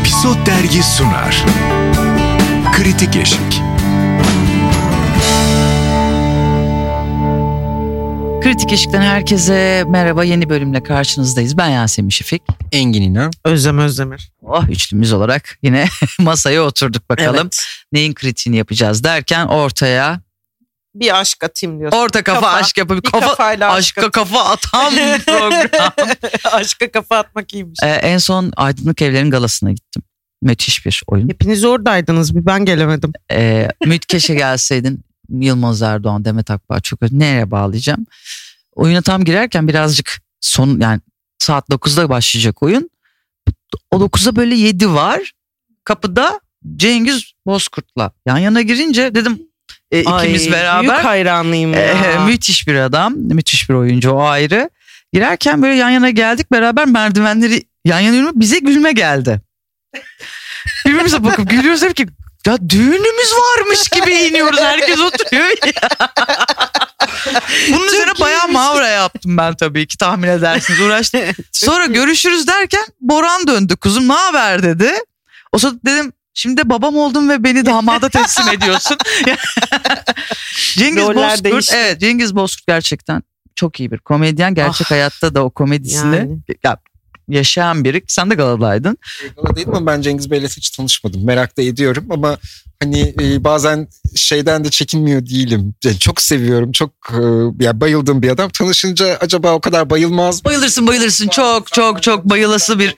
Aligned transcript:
Episod 0.00 0.46
Dergi 0.46 0.82
sunar. 0.82 1.44
Kritik 2.72 3.16
Eşik. 3.16 3.62
Kritik 8.42 8.72
Eşik'ten 8.72 9.02
herkese 9.02 9.84
merhaba 9.88 10.24
yeni 10.24 10.48
bölümle 10.50 10.82
karşınızdayız. 10.82 11.56
Ben 11.58 11.68
Yasemin 11.68 12.10
Şefik. 12.10 12.42
Engin 12.72 13.02
İnan. 13.02 13.30
Özlem 13.44 13.78
Özdemir. 13.78 14.30
Oh 14.42 14.68
üçlümüz 14.68 15.12
olarak 15.12 15.58
yine 15.62 15.86
masaya 16.20 16.62
oturduk 16.62 17.10
bakalım. 17.10 17.40
Evet. 17.42 17.64
Neyin 17.92 18.14
kritiğini 18.14 18.56
yapacağız 18.56 19.04
derken 19.04 19.46
ortaya 19.46 20.20
Bir 21.00 21.20
aşk 21.20 21.44
atayım 21.44 21.78
diyorsun. 21.80 21.98
orta 21.98 22.22
kafa, 22.22 22.40
Kafa. 22.40 22.56
aşk 22.56 22.78
yapıp 22.78 23.04
Bir 23.04 23.10
kafa 23.10 23.26
kafayla 23.26 23.72
aşk 23.72 23.98
aşka 23.98 24.10
kafa 24.10 24.44
atan 24.44 24.94
program. 25.26 25.92
Aşka 26.52 26.90
kafa 26.92 27.16
atmak 27.18 27.54
iyiymiş. 27.54 27.78
Ee, 27.82 27.86
en 27.88 28.18
son 28.18 28.52
Aydınlık 28.56 29.02
Evler'in 29.02 29.30
galasına 29.30 29.72
gittim. 29.72 30.02
Müthiş 30.42 30.86
bir 30.86 31.02
oyun. 31.06 31.28
Hepiniz 31.28 31.64
oradaydınız 31.64 32.36
bir 32.36 32.46
ben 32.46 32.64
gelemedim. 32.64 33.12
Ee, 33.32 33.68
Ümit 33.84 34.06
keşke 34.06 34.34
gelseydin. 34.34 35.04
Yılmaz 35.28 35.82
Erdoğan, 35.82 36.24
Demet 36.24 36.50
Akbağ 36.50 36.80
çok. 36.80 37.12
Nereye 37.12 37.50
bağlayacağım? 37.50 38.06
Oyuna 38.74 39.02
tam 39.02 39.24
girerken 39.24 39.68
birazcık 39.68 40.18
son 40.40 40.80
yani 40.80 41.00
saat 41.38 41.68
9'da 41.68 42.08
başlayacak 42.08 42.62
oyun. 42.62 42.90
O 43.90 43.96
9'da 43.96 44.36
böyle 44.36 44.54
7 44.54 44.90
var. 44.94 45.32
Kapıda 45.84 46.40
Cengiz 46.76 47.32
Bozkurt'la 47.46 48.12
yan 48.26 48.38
yana 48.38 48.62
girince 48.62 49.14
dedim 49.14 49.47
e, 49.92 50.00
ikimiz 50.00 50.46
Ay, 50.46 50.52
beraber. 50.52 50.82
Büyük 50.82 51.04
hayranıyım 51.04 51.74
ya. 51.74 51.80
Ee, 51.80 52.18
müthiş 52.26 52.68
bir 52.68 52.74
adam, 52.74 53.14
müthiş 53.16 53.68
bir 53.70 53.74
oyuncu 53.74 54.10
o 54.10 54.22
ayrı. 54.22 54.70
Girerken 55.12 55.62
böyle 55.62 55.74
yan 55.74 55.90
yana 55.90 56.10
geldik 56.10 56.52
beraber 56.52 56.86
merdivenleri 56.86 57.62
yan 57.84 58.00
yana 58.00 58.16
yürüme 58.16 58.32
bize 58.34 58.58
gülme 58.58 58.92
geldi. 58.92 59.40
Birbirimize 60.86 61.24
bakıp 61.24 61.50
gülüyoruz 61.50 61.82
hep 61.82 61.96
ki 61.96 62.06
ya 62.46 62.70
düğünümüz 62.70 63.32
varmış 63.32 63.88
gibi 63.88 64.10
iniyoruz 64.30 64.60
herkes 64.60 65.00
oturuyor 65.00 65.48
ya. 65.48 65.88
Bunun 67.68 67.86
üzerine 67.86 68.12
bayağı 68.20 68.48
mavra 68.48 68.88
yaptım 68.88 69.36
ben 69.36 69.54
tabii 69.54 69.86
ki 69.86 69.98
tahmin 69.98 70.28
edersiniz 70.28 70.80
uğraştım. 70.80 71.20
Sonra 71.52 71.86
görüşürüz 71.86 72.46
derken 72.46 72.86
Boran 73.00 73.46
döndü 73.46 73.76
kuzum 73.76 74.08
ne 74.08 74.12
haber 74.12 74.62
dedi. 74.62 74.92
O 75.52 75.58
sırada 75.58 75.78
dedim 75.86 76.12
şimdi 76.38 76.68
babam 76.68 76.96
oldun 76.96 77.28
ve 77.28 77.44
beni 77.44 77.66
damada 77.66 78.08
teslim 78.18 78.48
ediyorsun. 78.48 78.96
Cengiz 80.74 81.02
Roller 81.02 81.30
Bozkurt 81.30 81.44
değişti. 81.44 81.76
evet 81.76 82.00
Cengiz 82.00 82.36
Bozkurt 82.36 82.66
gerçekten 82.66 83.22
çok 83.54 83.80
iyi 83.80 83.90
bir 83.90 83.98
komedyen. 83.98 84.54
Gerçek 84.54 84.86
Ah. 84.86 84.90
hayatta 84.90 85.34
da 85.34 85.44
o 85.44 85.50
komedisini 85.50 86.16
Yani. 86.16 86.38
ya, 86.64 86.76
yaşayan 87.28 87.84
biri. 87.84 88.02
Sen 88.08 88.30
de 88.30 88.34
Galadaydın. 88.34 88.98
Galadaydım 89.36 89.74
ama 89.74 89.86
ben 89.92 90.00
Cengiz 90.00 90.30
Bey'le 90.30 90.44
hiç 90.48 90.70
tanışmadım. 90.70 91.24
Merak 91.26 91.56
da 91.58 91.62
ediyorum 91.62 92.06
ama 92.10 92.38
hani 92.82 93.14
e, 93.20 93.44
bazen 93.44 93.88
şeyden 94.16 94.64
de 94.64 94.70
çekinmiyor 94.70 95.26
değilim. 95.26 95.74
Yani 95.84 95.98
çok 95.98 96.20
seviyorum. 96.20 96.72
Çok 96.72 96.90
e, 97.10 97.16
ya 97.64 97.80
bayıldığım 97.80 98.22
bir 98.22 98.30
adam. 98.30 98.50
Tanışınca 98.50 99.16
acaba 99.20 99.52
o 99.52 99.60
kadar 99.60 99.90
bayılmaz 99.90 100.36
mı? 100.36 100.44
Bayılırsın 100.44 100.86
bayılırsın 100.86 101.28
çok 101.28 101.72
çok 101.72 102.02
çok 102.02 102.24
bayılası 102.24 102.78
bir 102.78 102.94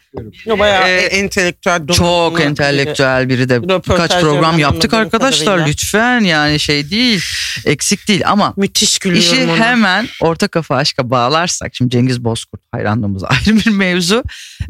O 0.51 0.58
bayağı 0.58 0.89
Ee, 0.89 0.97
entelektüel. 1.01 1.86
çok 1.86 2.41
entelektüel 2.41 3.28
biri 3.28 3.48
de 3.48 3.62
birkaç 3.62 4.20
program 4.20 4.58
yaptık 4.58 4.95
arkadaşlar 4.95 5.45
kadarıyla. 5.47 5.67
lütfen 5.67 6.20
yani 6.20 6.61
şey 6.61 6.91
değil 6.91 7.23
eksik 7.64 8.08
değil 8.08 8.23
ama 8.27 8.55
Müthiş 8.56 8.98
gülüyorum 8.98 9.33
İşi 9.39 9.45
ona. 9.45 9.56
hemen 9.56 10.06
orta 10.20 10.48
kafa 10.48 10.77
aşka 10.77 11.11
bağlarsak 11.11 11.75
şimdi 11.75 11.91
Cengiz 11.91 12.25
Bozkurt 12.25 12.61
hayranlığımız 12.73 13.25
ayrı 13.28 13.56
bir 13.56 13.70
mevzu. 13.70 14.23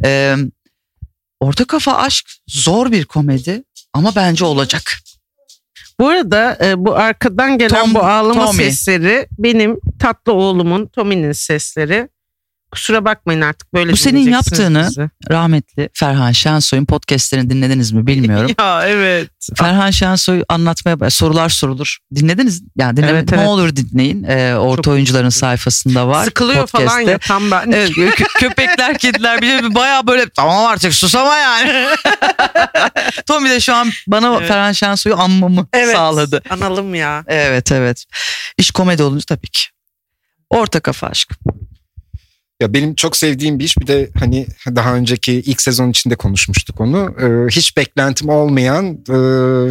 Ee, 0.04 0.36
orta 1.40 1.64
kafa 1.64 1.96
aşk 1.96 2.26
zor 2.48 2.92
bir 2.92 3.04
komedi 3.04 3.62
ama 3.94 4.12
bence 4.16 4.44
olacak. 4.44 4.98
Bu 6.00 6.08
arada 6.08 6.58
e, 6.64 6.84
bu 6.84 6.94
arkadan 6.94 7.58
gelen 7.58 7.84
Tom- 7.84 7.94
bu 7.94 7.98
ağlama 8.02 8.44
Tommy. 8.44 8.64
sesleri 8.64 9.28
benim 9.38 9.80
tatlı 9.98 10.32
oğlumun 10.32 10.86
Tommy'nin 10.86 11.32
sesleri. 11.32 12.08
Kusura 12.72 13.04
bakmayın 13.04 13.40
artık 13.40 13.74
böyle 13.74 13.92
Bu 13.92 13.96
senin 13.96 14.30
yaptığını- 14.30 14.86
bizi. 14.88 15.10
Rahmetli 15.30 15.88
Ferhan 15.94 16.32
Şensoy'un 16.32 16.84
podcastlerini 16.84 17.50
dinlediniz 17.50 17.92
mi 17.92 18.06
bilmiyorum. 18.06 18.50
ya 18.60 18.82
evet. 18.88 19.30
Ferhan 19.56 19.90
Şensoy 19.90 20.42
anlatmaya 20.48 21.10
sorular 21.10 21.48
sorulur. 21.48 21.98
Dinlediniz? 22.14 22.62
Yani 22.76 22.96
dinleme 22.96 23.18
Evet, 23.18 23.30
ne 23.30 23.36
evet. 23.38 23.48
olur 23.48 23.76
dinleyin. 23.76 24.24
Ee, 24.24 24.54
orta 24.56 24.82
Çok 24.82 24.92
oyuncuların 24.94 25.28
güzel. 25.28 25.40
sayfasında 25.40 26.08
var. 26.08 26.24
Sıkılıyor 26.24 26.66
falan 26.66 26.84
podcast'te. 26.86 27.10
ya 27.10 27.18
tam 27.18 27.50
ben. 27.50 27.70
Evet, 27.72 27.90
kö- 27.90 28.38
köpekler, 28.38 28.98
kediler 28.98 29.42
bir 29.42 29.48
de 29.62 29.74
bayağı 29.74 30.06
böyle 30.06 30.28
tamam 30.28 30.66
artık 30.66 30.94
sus 30.94 31.14
ama 31.14 31.36
yani. 31.36 31.86
Tommy 33.26 33.50
de 33.50 33.60
şu 33.60 33.74
an 33.74 33.90
bana 34.06 34.36
Evet. 34.38 34.48
Ferhan 34.48 34.72
Şensoy'u 34.72 35.16
anmamı 35.16 35.66
Evet, 35.72 35.94
sağladı. 35.96 36.42
Analım 36.50 36.94
ya. 36.94 37.24
Evet 37.26 37.72
evet. 37.72 38.04
İş 38.58 38.70
komedi 38.70 39.02
olunca 39.02 39.24
tabii 39.28 39.48
ki. 39.48 39.62
Orta 40.50 40.80
kafa 40.80 41.06
aşk. 41.06 41.28
Ya 42.60 42.72
benim 42.74 42.94
çok 42.94 43.16
sevdiğim 43.16 43.58
bir 43.58 43.64
iş. 43.64 43.78
Bir 43.78 43.86
de 43.86 44.10
hani 44.18 44.46
daha 44.66 44.94
önceki 44.94 45.32
ilk 45.32 45.60
sezon 45.60 45.90
içinde 45.90 46.14
konuşmuştuk 46.14 46.80
onu. 46.80 47.14
Ee, 47.20 47.50
hiç 47.50 47.76
beklentim 47.76 48.28
olmayan 48.28 48.86
e, 48.86 49.14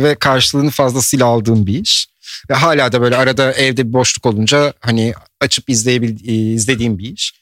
ve 0.03 0.15
karşılığını 0.15 0.69
fazlasıyla 0.69 1.25
aldığım 1.25 1.65
bir 1.67 1.81
iş. 1.81 2.07
Ve 2.49 2.53
hala 2.53 2.91
da 2.91 3.01
böyle 3.01 3.15
arada 3.15 3.53
evde 3.53 3.87
bir 3.87 3.93
boşluk 3.93 4.25
olunca 4.25 4.73
hani 4.79 5.13
açıp 5.41 5.69
izleyebil 5.69 6.29
e, 6.29 6.33
izlediğim 6.33 6.97
bir 6.97 7.13
iş. 7.13 7.33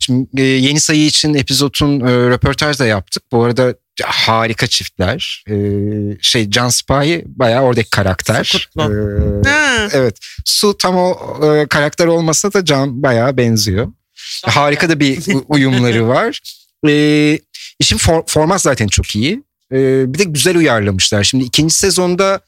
Şimdi 0.00 0.42
e, 0.42 0.44
yeni 0.44 0.80
sayı 0.80 1.06
için 1.06 1.34
epizodun 1.34 2.00
e, 2.00 2.30
röportaj 2.30 2.78
da 2.78 2.86
yaptık. 2.86 3.22
Bu 3.32 3.44
arada 3.44 3.74
harika 4.04 4.66
çiftler. 4.66 5.44
E, 5.50 5.54
şey 6.20 6.50
Can 6.50 6.68
Sipahi 6.68 7.24
bayağı 7.26 7.62
oradaki 7.62 7.90
karakter. 7.90 8.68
E, 8.78 9.98
evet. 9.98 10.18
Su 10.44 10.78
tam 10.78 10.96
o 10.96 11.16
e, 11.46 11.66
karakter 11.66 12.06
olmasa 12.06 12.52
da 12.52 12.64
Can 12.64 13.02
bayağı 13.02 13.36
benziyor. 13.36 13.92
Harika 14.46 14.88
da 14.88 15.00
bir 15.00 15.18
uyumları 15.48 16.08
var. 16.08 16.40
E, 16.88 17.38
işin 17.78 17.96
for- 17.98 18.30
format 18.30 18.60
zaten 18.62 18.86
çok 18.86 19.16
iyi. 19.16 19.42
E, 19.72 20.04
bir 20.14 20.18
de 20.18 20.24
güzel 20.24 20.56
uyarlamışlar. 20.56 21.24
Şimdi 21.24 21.44
ikinci 21.44 21.74
sezonda 21.74 22.40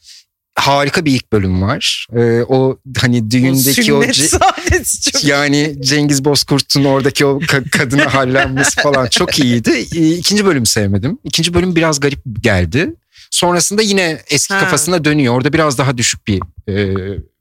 harika 0.55 1.05
bir 1.05 1.13
ilk 1.13 1.33
bölüm 1.33 1.63
var. 1.63 2.07
E, 2.17 2.43
o 2.49 2.79
hani 3.01 3.31
düğündeki 3.31 3.95
o, 3.95 4.03
Sünnet 4.03 4.17
ce- 4.17 5.27
yani 5.27 5.77
Cengiz 5.81 6.25
Bozkurt'un 6.25 6.85
oradaki 6.85 7.27
o 7.27 7.41
ka- 7.41 7.71
kadına 7.71 8.15
hallenmesi 8.15 8.81
falan 8.83 9.07
çok 9.07 9.39
iyiydi. 9.39 9.71
E, 9.97 10.11
İkinci 10.11 10.45
bölümü 10.45 10.67
sevmedim. 10.67 11.19
İkinci 11.25 11.55
bölüm 11.55 11.77
biraz 11.77 12.01
garip 12.01 12.21
geldi. 12.41 12.95
Sonrasında 13.31 13.83
yine 13.83 14.21
eski 14.31 14.55
Ha. 14.55 14.61
kafasına 14.61 15.05
dönüyor. 15.05 15.35
Orada 15.35 15.53
biraz 15.53 15.79
daha 15.79 15.99
düşük 15.99 16.27
bir 16.27 16.41
e, 16.69 16.95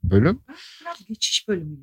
bölüm. 0.04 0.38
Geçiş 1.08 1.48
bölümü 1.48 1.76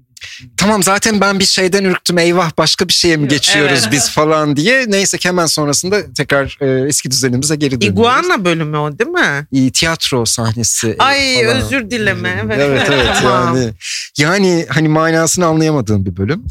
Tamam 0.57 0.83
zaten 0.83 1.21
ben 1.21 1.39
bir 1.39 1.45
şeyden 1.45 1.83
ürktüm 1.83 2.17
eyvah 2.17 2.51
başka 2.57 2.87
bir 2.87 2.93
şeye 2.93 3.17
mi 3.17 3.27
geçiyoruz 3.27 3.79
Evet. 3.83 3.91
biz 3.91 4.09
falan 4.11 4.55
diye. 4.55 4.85
Neyse 4.87 5.17
ki 5.17 5.27
hemen 5.27 5.45
sonrasında 5.45 6.13
tekrar 6.13 6.57
e, 6.61 6.87
eski 6.87 7.11
düzenimize 7.11 7.55
geri 7.55 7.71
dönüyoruz. 7.81 7.99
İguana 7.99 8.45
bölümü 8.45 8.77
o 8.77 8.99
değil 8.99 9.09
mi? 9.09 9.47
İyi, 9.51 9.71
tiyatro 9.71 10.25
sahnesi. 10.25 10.87
e, 10.89 10.95
Ay 10.97 11.43
falan. 11.43 11.57
özür 11.61 11.91
dileme. 11.91 12.41
Evet, 12.45 12.57
Evet 12.59 12.89
evet 12.93 13.07
Tamam. 13.21 13.57
yani. 13.57 13.73
Yani 14.17 14.65
hani 14.69 14.87
manasını 14.87 15.45
anlayamadığım 15.45 16.05
bir 16.05 16.17
bölüm. 16.17 16.45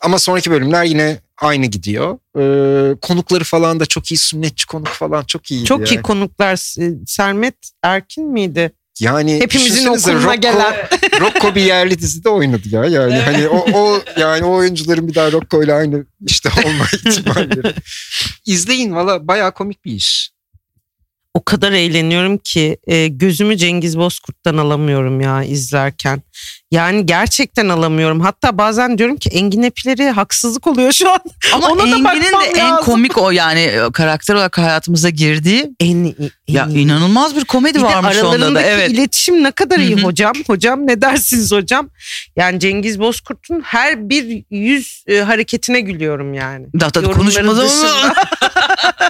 Ama 0.00 0.18
sonraki 0.18 0.50
bölümler 0.50 0.84
yine 0.84 1.18
aynı 1.40 1.66
gidiyor. 1.66 2.18
Ee, 2.38 2.94
konukları 3.00 3.44
falan 3.44 3.80
da 3.80 3.86
çok 3.86 4.12
iyi. 4.12 4.16
Sünnetçi 4.16 4.66
konuk 4.66 4.88
falan 4.88 5.24
çok 5.24 5.50
iyiydi. 5.50 5.64
Çok 5.66 5.90
iyi 5.92 6.02
konuklar. 6.02 6.80
E, 6.82 6.92
Sermet 7.06 7.54
Erkin 7.82 8.24
miydi? 8.32 8.72
Yani 9.00 9.40
Hepimizin 9.40 9.86
okuluna 9.86 10.34
Rocco- 10.34 10.40
gelen. 10.40 10.74
Rocco 11.20 11.54
bir 11.54 11.62
yerli 11.62 11.98
dizide 11.98 12.28
oynadı 12.28 12.62
ya. 12.70 12.84
Yani 12.84 13.14
hani 13.14 13.48
o, 13.48 13.66
o 13.72 14.02
yani 14.16 14.44
o 14.44 14.52
oyuncuların 14.54 15.08
bir 15.08 15.14
daha 15.14 15.32
Rocco 15.32 15.62
ile 15.62 15.74
aynı 15.74 16.06
işte 16.26 16.48
olma 16.66 16.84
ihtimalleri. 16.92 17.74
İzleyin 18.46 18.94
valla 18.94 19.28
bayağı 19.28 19.54
komik 19.54 19.84
bir 19.84 19.92
iş. 19.92 20.33
O 21.34 21.44
kadar 21.44 21.72
eğleniyorum 21.72 22.38
ki 22.38 22.78
e, 22.86 23.08
gözümü 23.08 23.56
Cengiz 23.56 23.98
Bozkurt'tan 23.98 24.56
alamıyorum 24.56 25.20
ya 25.20 25.42
izlerken. 25.44 26.22
Yani 26.70 27.06
gerçekten 27.06 27.68
alamıyorum. 27.68 28.20
Hatta 28.20 28.58
bazen 28.58 28.98
diyorum 28.98 29.16
ki 29.16 29.28
Engin 29.30 29.62
Epileri 29.62 30.10
haksızlık 30.10 30.66
oluyor 30.66 30.92
şu 30.92 31.10
an. 31.12 31.20
Ama 31.54 31.68
Ona 31.68 31.82
Engin'in 31.82 32.04
de 32.40 32.44
en 32.60 32.70
lazım. 32.70 32.84
komik 32.84 33.18
o 33.18 33.30
yani 33.30 33.60
e, 33.60 33.80
karakter 33.92 34.34
olarak 34.34 34.58
hayatımıza 34.58 35.08
girdiği 35.08 35.70
En, 35.80 36.04
en 36.04 36.14
ya 36.48 36.66
inanılmaz 36.74 37.36
bir 37.36 37.44
komedi 37.44 37.74
Bir 37.78 37.80
de 37.80 37.84
varmış 37.84 38.16
onda 38.16 38.24
da. 38.24 38.34
aralarındaki 38.34 38.66
Evet. 38.66 38.90
iletişim 38.90 39.42
ne 39.42 39.50
kadar 39.50 39.78
iyi 39.78 40.02
hocam. 40.02 40.32
Hocam 40.46 40.86
ne 40.86 41.00
dersiniz 41.02 41.52
hocam? 41.52 41.88
Yani 42.36 42.60
Cengiz 42.60 43.00
Bozkurt'un 43.00 43.60
her 43.60 44.08
bir 44.08 44.44
yüz 44.50 45.04
e, 45.08 45.18
hareketine 45.18 45.80
gülüyorum 45.80 46.34
yani. 46.34 46.66
Da, 46.80 46.94
da, 46.94 47.00
Yorumları 47.00 47.18
konuşmadan 47.18 47.68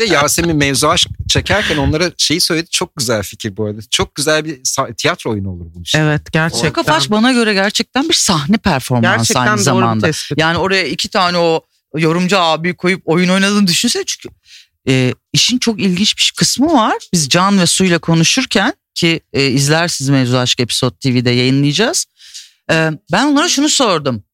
de 0.00 0.04
Yasemin 0.04 0.56
mevzu 0.56 0.88
aşk 0.88 1.08
çekerken 1.28 1.76
onlara 1.76 2.10
şeyi 2.16 2.40
söyledi. 2.40 2.66
Çok 2.70 2.96
güzel 2.96 3.22
fikir 3.22 3.56
bu 3.56 3.64
arada. 3.66 3.80
Çok 3.90 4.14
güzel 4.14 4.44
bir 4.44 4.60
tiyatro 4.96 5.30
oyunu 5.30 5.50
olur 5.50 5.66
bu 5.74 5.82
iş. 5.82 5.94
Evet 5.94 6.32
gerçekten. 6.32 6.72
kafa 6.72 6.92
aşk 6.94 7.10
bana 7.10 7.32
göre 7.32 7.54
gerçekten 7.54 8.08
bir 8.08 8.14
sahne 8.14 8.56
performansı 8.56 9.16
Gerçekten 9.18 9.40
aynı 9.40 9.56
doğru 9.56 9.62
zamanda. 9.62 10.06
tespit. 10.06 10.38
Yani 10.38 10.58
oraya 10.58 10.86
iki 10.86 11.08
tane 11.08 11.38
o 11.38 11.64
yorumcu 11.96 12.38
abi 12.38 12.76
koyup 12.76 13.02
oyun 13.04 13.28
oynadığını 13.28 13.66
düşünsene 13.66 14.04
çünkü 14.06 14.28
e, 14.88 15.14
işin 15.32 15.58
çok 15.58 15.80
ilginç 15.80 16.18
bir 16.18 16.32
kısmı 16.36 16.72
var. 16.74 16.94
Biz 17.12 17.28
Can 17.28 17.58
ve 17.60 17.66
Su 17.66 17.84
ile 17.84 17.98
konuşurken 17.98 18.72
ki 18.94 19.20
e, 19.32 19.46
izlersiniz 19.46 20.08
Mevzu 20.08 20.36
Aşk 20.36 20.60
Episode 20.60 20.96
TV'de 20.96 21.30
yayınlayacağız. 21.30 22.06
E, 22.70 22.90
ben 23.12 23.26
onlara 23.26 23.48
şunu 23.48 23.68
sordum. 23.68 24.24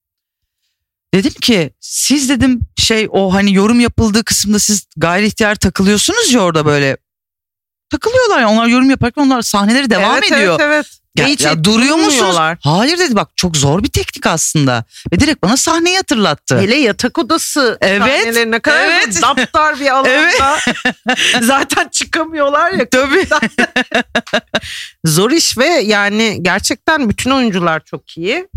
Dedim 1.15 1.33
ki 1.33 1.71
siz 1.81 2.29
dedim 2.29 2.61
şey 2.77 3.09
o 3.11 3.35
hani 3.35 3.55
yorum 3.55 3.81
yapıldığı 3.81 4.25
kısımda 4.25 4.59
siz 4.59 4.87
gayri 4.97 5.27
ihtiyar 5.27 5.55
takılıyorsunuz 5.55 6.33
ya 6.33 6.41
orada 6.41 6.67
böyle. 6.67 6.97
Takılıyorlar 7.91 8.41
ya 8.41 8.49
onlar 8.49 8.67
yorum 8.67 8.91
yaparken 8.91 9.23
onlar 9.23 9.43
sahneleri 9.43 9.91
devam 9.91 10.13
evet, 10.13 10.33
ediyor. 10.33 10.61
Evet 10.61 10.61
evet. 10.61 11.01
Ya, 11.17 11.27
Hiç 11.27 11.41
ya 11.41 11.65
duruyor 11.65 11.97
musunuz? 11.97 12.37
Hayır 12.61 12.99
dedi 12.99 13.17
bak 13.17 13.29
çok 13.37 13.57
zor 13.57 13.83
bir 13.83 13.89
teknik 13.89 14.27
aslında. 14.27 14.85
Ve 15.13 15.21
direkt 15.21 15.43
bana 15.43 15.57
sahneyi 15.57 15.97
hatırlattı. 15.97 16.61
Hele 16.61 16.77
yatak 16.77 17.19
odası 17.19 17.79
Evet, 17.81 18.01
sahnelerine 18.01 18.61
kadar 18.61 18.87
evet. 18.87 19.23
daptar 19.23 19.81
bir 19.81 19.87
alanda. 19.87 20.09
Evet. 20.09 20.41
Zaten 21.43 21.89
çıkamıyorlar 21.89 22.73
ya. 22.73 22.89
Tabii. 22.89 23.27
Zor 25.05 25.31
iş 25.31 25.59
ve 25.59 25.67
yani 25.67 26.39
gerçekten 26.43 27.09
bütün 27.09 27.31
oyuncular 27.31 27.81
çok 27.85 28.19
iyi. 28.19 28.49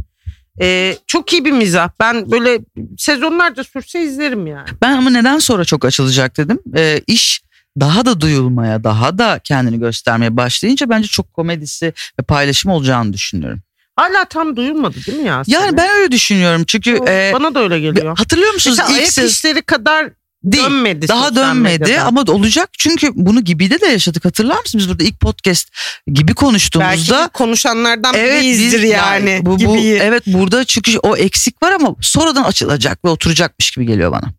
Ee, 0.61 0.97
çok 1.07 1.33
iyi 1.33 1.45
bir 1.45 1.51
mizah. 1.51 1.89
Ben 1.99 2.31
böyle 2.31 2.59
sezonlarca 2.97 3.63
sürse 3.63 4.01
izlerim 4.01 4.47
yani. 4.47 4.67
Ben 4.81 4.97
ama 4.97 5.09
neden 5.09 5.39
sonra 5.39 5.65
çok 5.65 5.85
açılacak 5.85 6.37
dedim. 6.37 6.59
Ee, 6.75 7.01
iş 7.07 7.41
daha 7.79 8.05
da 8.05 8.21
duyulmaya, 8.21 8.83
daha 8.83 9.17
da 9.17 9.39
kendini 9.43 9.79
göstermeye 9.79 10.37
başlayınca 10.37 10.89
bence 10.89 11.07
çok 11.07 11.33
komedisi 11.33 11.85
ve 12.19 12.23
paylaşım 12.23 12.71
olacağını 12.71 13.13
düşünüyorum. 13.13 13.59
Hala 13.95 14.25
tam 14.25 14.55
duyulmadı 14.55 14.95
değil 15.07 15.17
mi 15.17 15.27
ya? 15.27 15.43
Yani 15.47 15.77
ben 15.77 15.89
öyle 15.89 16.11
düşünüyorum 16.11 16.63
çünkü 16.67 16.99
e, 17.07 17.31
Bana 17.33 17.55
da 17.55 17.59
öyle 17.59 17.79
geliyor. 17.79 18.17
hatırlıyor 18.17 18.53
musunuz 18.53 18.77
Mesela 18.77 18.93
ilk 18.95 18.99
ayak 19.01 19.11
sezon 19.13 19.27
işleri 19.29 19.61
kadar 19.61 20.09
değil. 20.43 20.63
dönmedi. 20.63 21.07
Daha 21.07 21.35
dönmedi 21.35 21.79
medyada. 21.79 22.05
ama 22.05 22.21
olacak 22.27 22.69
çünkü 22.77 23.11
bunu 23.15 23.43
Gibi'de 23.43 23.81
de 23.81 23.85
yaşadık 23.85 24.25
hatırlar 24.25 24.59
mısınız? 24.59 24.83
Biz 24.83 24.89
burada 24.89 25.03
ilk 25.03 25.19
podcast 25.19 25.67
gibi 26.07 26.27
Belki 26.27 26.33
konuştuğumuzda 26.33 27.23
de 27.25 27.27
konuşanlardan 27.27 28.13
Evet 28.13 28.41
biriyizdir 28.41 28.83
biz- 28.83 28.89
yani. 28.89 29.39
bu, 29.43 29.59
bu, 29.59 29.77
evet 29.77 30.23
burada 30.27 30.65
çünkü 30.65 30.97
o 30.97 31.15
eksik 31.17 31.63
var 31.63 31.71
ama 31.71 31.95
sonradan 32.01 32.43
açılacak 32.43 33.05
ve 33.05 33.09
oturacakmış 33.09 33.71
gibi 33.71 33.85
geliyor 33.85 34.11
bana. 34.11 34.33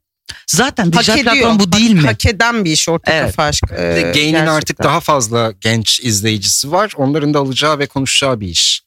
Zaten 0.47 0.93
dijital 0.93 1.23
platform 1.23 1.59
bu 1.59 1.73
değil 1.73 1.95
hak, 1.95 2.03
mi? 2.03 2.09
Hak 2.09 2.27
eden 2.27 2.65
bir 2.65 2.71
iş 2.73 2.89
orta 2.89 3.12
Evet. 3.12 3.27
kafa 3.27 3.43
aşk. 3.45 3.71
De 3.71 4.12
Gain'in 4.15 4.47
artık 4.47 4.83
daha 4.83 5.01
fazla 5.01 5.53
genç 5.61 6.01
izleyicisi 6.01 6.73
var. 6.73 6.93
Onların 6.97 7.35
da 7.35 7.39
alacağı 7.39 7.79
ve 7.79 7.87
konuşacağı 7.87 8.41
bir 8.41 8.49
iş. 8.49 8.83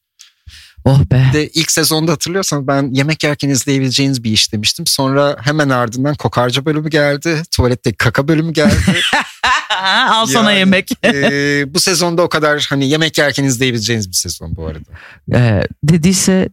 Oh 0.85 0.99
be. 1.11 1.25
De 1.33 1.49
ilk 1.49 1.71
sezonda 1.71 2.11
hatırlıyorsanız 2.11 2.67
ben 2.67 2.89
yemek 2.93 3.23
yerken 3.23 3.49
izleyebileceğiniz 3.49 4.23
bir 4.23 4.31
iş 4.31 4.53
demiştim. 4.53 4.87
Sonra 4.87 5.37
hemen 5.41 5.69
ardından 5.69 6.15
kokarca 6.15 6.65
bölümü 6.65 6.89
geldi. 6.89 7.41
Tuvalette 7.51 7.93
kaka 7.93 8.27
bölümü 8.27 8.53
geldi. 8.53 8.75
Al 10.09 10.25
sana 10.25 10.51
Yani, 10.51 10.59
yemek. 10.59 10.91
Ee, 11.03 11.73
bu 11.73 11.79
sezonda 11.79 12.21
o 12.21 12.29
kadar 12.29 12.65
hani 12.69 12.89
yemek 12.89 13.17
yerken 13.17 13.43
izleyebileceğiniz 13.43 14.09
bir 14.09 14.15
sezon 14.15 14.55
bu 14.55 14.67
arada. 14.67 14.89
Ee, 15.33 15.67
dediyse 15.83 16.49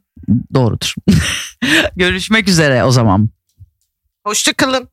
doğrudur. 0.55 0.95
Görüşmek 1.97 2.49
üzere 2.49 2.85
o 2.85 2.91
zaman. 2.91 3.29
Hoşçakalın. 4.27 4.89